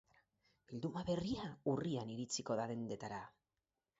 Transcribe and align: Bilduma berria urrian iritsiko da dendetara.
Bilduma 0.71 1.03
berria 1.09 1.51
urrian 1.73 2.13
iritsiko 2.15 2.57
da 2.61 2.65
dendetara. 2.75 3.23